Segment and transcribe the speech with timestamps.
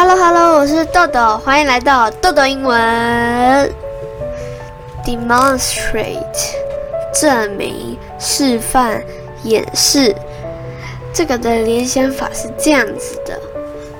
[0.00, 2.78] Hello Hello，我是豆豆，欢迎来到豆豆英文。
[5.04, 6.22] Demonstrate，
[7.12, 9.02] 证明、示范、
[9.42, 10.14] 演示。
[11.12, 13.40] 这个的联想法是这样子的：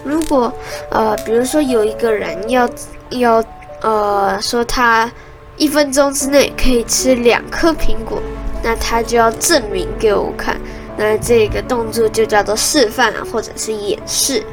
[0.05, 0.53] 如果
[0.93, 2.71] 呃，比如说有一个人要
[3.09, 3.45] 要
[3.81, 5.11] 呃说他
[5.57, 8.23] 一分钟之内可以吃两颗苹果，
[8.63, 10.57] 那他就要证明给我看。
[10.97, 14.45] 那这个动作就叫做示范或者是演示。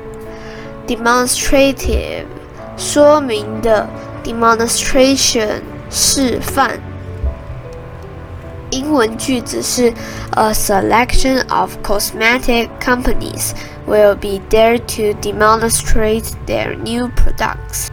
[0.87, 2.25] Demonstrative
[2.77, 3.87] 说明的
[4.23, 6.79] demonstration 示范。
[8.71, 9.93] 英文句子是
[10.31, 13.51] A selection of cosmetic companies
[13.87, 17.87] will be there to demonstrate their new products。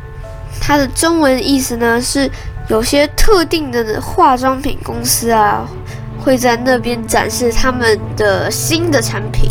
[0.60, 2.30] 它的中文意思呢是
[2.68, 5.68] 有些特定的化妆品公司啊
[6.18, 9.50] 会在那边展示他们的新的产品。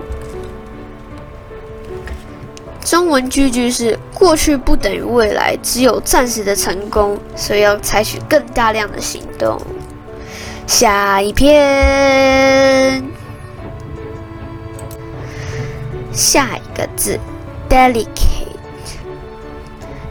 [2.81, 9.61] 中文句句是过去不等于未来，只有暂时的成功，所以要采取更大量的行动。
[10.65, 13.18] 下一篇。
[16.11, 17.19] 下一个字
[17.69, 18.05] ，delicate，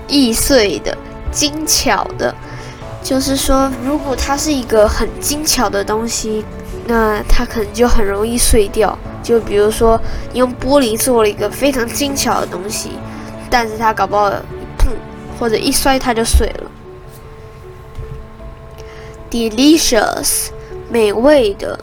[0.06, 0.96] 易碎的、
[1.30, 2.34] 精巧的，
[3.02, 6.44] 就是说，如果它是一个很精巧的东西，
[6.86, 8.96] 那它可能就很容易碎掉。
[9.22, 10.00] 就比如说，
[10.32, 12.92] 你用玻璃做了一个非常精巧的东西，
[13.50, 14.34] 但是它搞不好一
[14.78, 14.92] 碰
[15.38, 16.70] 或者一摔，它就碎了。
[19.30, 20.48] delicious，
[20.88, 21.78] 美味的。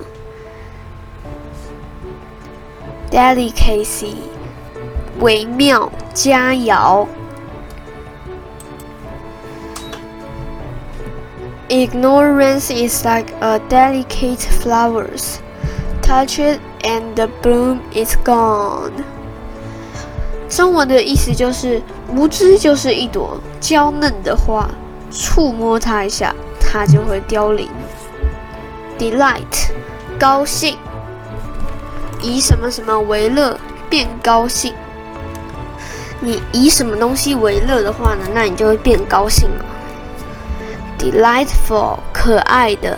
[3.16, 4.16] Delicacy，
[5.22, 7.08] 微妙佳肴。
[11.70, 15.38] Ignorance is like a delicate flowers.
[16.02, 18.92] Touch it and the bloom is gone.
[20.50, 21.82] 中文的意思就是
[22.14, 24.70] 无知就是一朵娇嫩的花，
[25.10, 27.70] 触摸它一下，它就会凋零。
[29.00, 29.72] Delight，
[30.20, 30.78] 高兴。
[32.26, 34.74] 以什么什么为乐，变高兴。
[36.20, 38.26] 你以什么东西为乐的话呢？
[38.34, 39.66] 那你就会变高兴了。
[40.98, 42.98] Delightful，可爱的。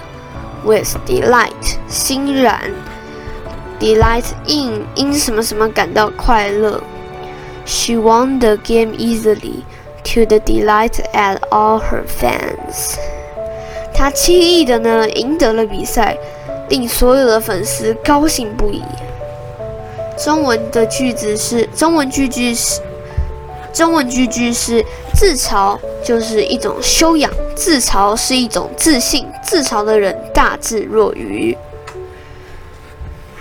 [0.64, 2.72] With delight，欣然。
[3.80, 6.82] Delight in，因什么什么感到快乐。
[7.66, 9.64] She won the game easily
[10.06, 12.96] to the delight at all her fans。
[13.94, 16.18] 她轻易的呢赢得了比赛，
[16.70, 18.82] 令所有的粉丝高兴不已。
[20.18, 22.82] 中文的句子是中文句句是
[23.72, 24.84] 中文句句是
[25.14, 31.56] 自嘲就是一种修养，自嘲是一种自信，自嘲的人大智若愚。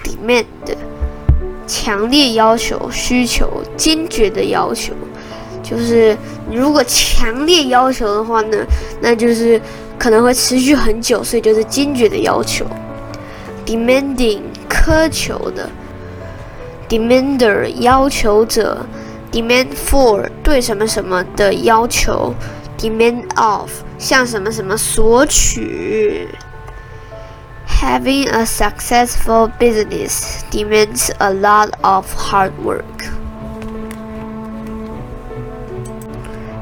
[0.04, 0.44] demand
[1.66, 4.92] 强烈要求、需求、坚决的要求，
[5.62, 6.16] 就是
[6.52, 8.58] 如果强烈要求的话呢，
[9.00, 9.60] 那就是
[9.98, 12.66] 可能会持续很久，所以就是坚决的要求。
[13.64, 15.68] demanding 苛求的。
[16.88, 18.86] Demander 要求者
[19.32, 22.32] ，demand for 对什么什么的要求
[22.78, 26.28] ，demand of 向什么什么索取。
[27.82, 32.82] Having a successful business demands a lot of hard work。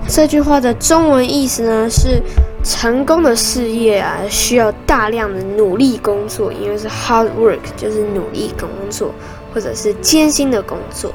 [0.08, 2.22] 这句话的中文意思呢是，
[2.64, 9.12] 成功的事业啊需要大量的努力工作，因为是 hard work 就是努力工作。
[9.54, 11.14] 或者是艰辛的工作。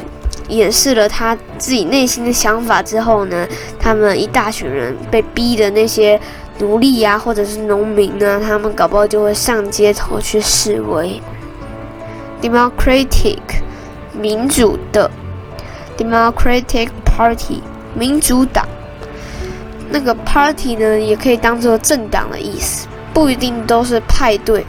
[0.48, 3.46] 掩饰了他自己内心的想法之后呢，
[3.78, 6.20] 他们一大群人被逼的那些
[6.58, 11.20] 奴隶呀，或者是农民呢，他们搞不好就会上街头去示威。
[12.40, 13.38] Democratic
[14.12, 15.10] 民主的
[15.98, 17.62] Democratic Party
[17.94, 18.66] 民主党，
[19.90, 24.64] 那个 Party 呢也可以当做政党的意思，不一定都是派对。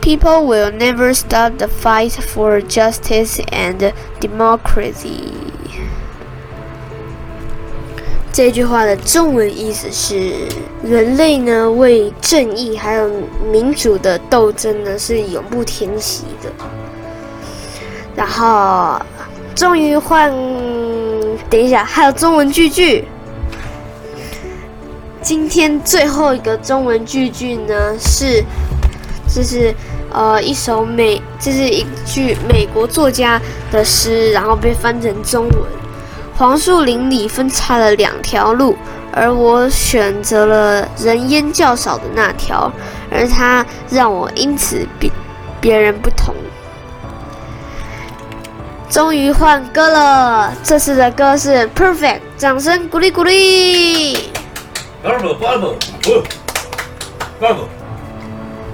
[0.00, 5.30] People will never stop the fight for justice and democracy。
[8.32, 10.32] 这句话的中文意思是：
[10.82, 13.10] 人类呢为正义还有
[13.52, 16.50] 民主的斗争呢是永不停息的。
[18.16, 18.98] 然后，
[19.54, 20.30] 终于换，
[21.50, 23.04] 等一下还有中文句句。
[25.20, 28.42] 今天最后一个中文句句呢是，
[29.28, 29.74] 这是
[30.10, 33.38] 呃一首美，这是一句美国作家
[33.70, 35.81] 的诗，然后被翻成中文。
[36.42, 38.76] 黄树林里分叉了两条路，
[39.12, 42.68] 而我选择了人烟较少的那条，
[43.12, 45.12] 而它让我因此比
[45.60, 46.34] 别人不同。
[48.90, 54.28] 终于换歌了，这次的歌是 Perfect，掌声鼓励鼓励。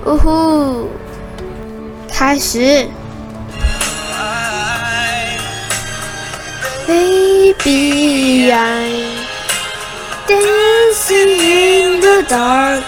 [0.06, 0.88] 呜呼，
[2.10, 2.88] 开始。
[7.48, 9.24] Baby, I'm
[10.28, 12.84] dancing in the dark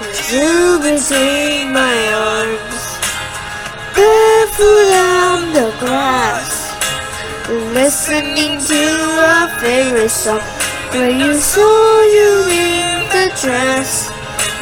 [0.00, 2.84] with you between my arms,
[3.92, 6.72] barefoot on the grass,
[7.76, 8.82] listening to
[9.28, 10.40] our favorite song.
[10.92, 14.08] Where you saw you in the dress,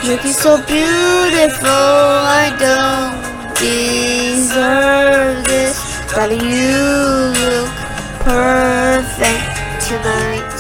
[0.04, 1.70] looking so beautiful.
[1.70, 3.14] I don't
[3.54, 5.78] deserve this,
[6.16, 7.70] but you look
[8.24, 8.71] perfect
[9.02, 10.52] tonight.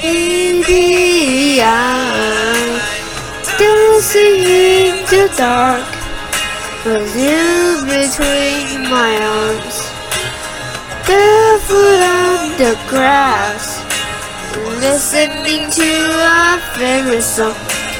[0.00, 2.80] Baby, I'm
[3.58, 5.84] dancing in the dark
[6.84, 9.76] with you between my arms,
[11.06, 13.80] barefoot on the grass,
[14.80, 17.54] listening to our favorite song.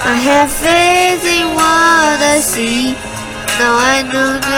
[0.06, 2.92] I have faith in what I see.
[3.58, 4.53] Now I know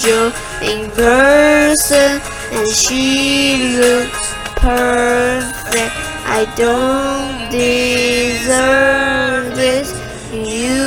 [0.00, 0.32] angel
[0.62, 2.20] in person
[2.52, 5.92] and she looks perfect.
[6.26, 9.92] I don't deserve this.
[10.32, 10.82] You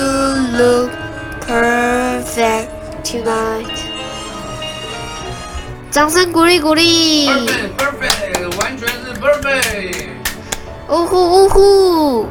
[0.57, 0.91] look
[1.41, 2.69] perfect
[3.03, 3.85] tonight.
[5.91, 7.27] 掌声鼓励鼓励。
[7.27, 10.07] Perfect, perfect，完全是 perfect。
[10.89, 12.27] 呜呼呜呼！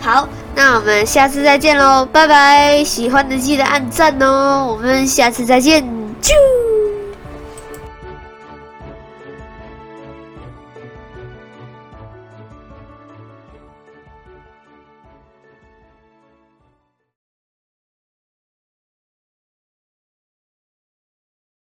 [0.00, 2.82] 好，那我们下次再见喽，拜拜！
[2.84, 5.84] 喜欢的记得按赞哦，我们下次再见，
[6.21, 6.56] Choo!